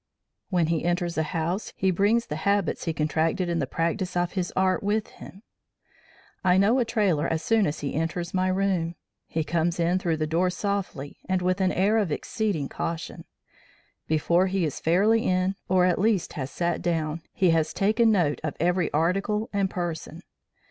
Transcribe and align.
When 0.49 0.65
he 0.65 0.83
enters 0.83 1.15
a 1.15 1.21
house, 1.29 1.73
he 1.77 1.91
brings 1.91 2.25
the 2.25 2.37
habits 2.37 2.85
he 2.85 2.91
contracted 2.93 3.49
in 3.49 3.59
the 3.59 3.67
practice 3.67 4.17
of 4.17 4.31
his 4.31 4.51
art 4.55 4.81
with 4.81 5.05
him. 5.09 5.43
I 6.43 6.57
know 6.57 6.79
a 6.79 6.85
trailer 6.85 7.27
as 7.27 7.43
soon 7.43 7.65
he 7.67 7.93
enters 7.93 8.33
my 8.33 8.47
room. 8.47 8.95
He 9.27 9.43
comes 9.43 9.79
in 9.79 9.99
through 9.99 10.17
the 10.17 10.25
door 10.25 10.49
softly, 10.49 11.17
and 11.29 11.43
with 11.43 11.61
an 11.61 11.71
air 11.71 11.99
of 11.99 12.11
exceeding 12.11 12.67
caution. 12.67 13.25
Before 14.07 14.47
he 14.47 14.65
is 14.65 14.79
fairly 14.79 15.21
in, 15.27 15.53
or 15.69 15.85
at 15.85 15.99
least 16.01 16.33
has 16.33 16.49
sat 16.49 16.81
down, 16.81 17.21
he 17.31 17.51
has 17.51 17.71
taken 17.71 18.11
note 18.11 18.41
of 18.43 18.57
every 18.59 18.89
article 18.93 19.51
and 19.53 19.69
person. 19.69 20.23